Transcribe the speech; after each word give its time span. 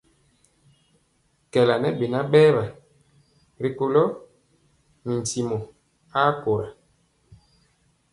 Kɛɛla 1.51 1.75
ŋɛ 1.81 1.89
beŋa 1.99 2.19
berwa 2.31 2.65
ri 3.61 3.69
kula 3.77 4.03
mi 5.03 5.13
ntimɔ 5.21 5.57
a 6.19 6.21
kora. 6.41 6.67